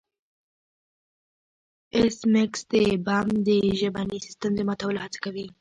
ایس 1.95 2.17
میکس 2.33 2.61
د 2.71 2.73
بم 3.05 3.27
د 3.47 3.49
ژبني 3.79 4.17
سیستم 4.25 4.51
د 4.55 4.59
ماتولو 4.67 4.99
هڅه 5.03 5.19
کوي 5.25 5.45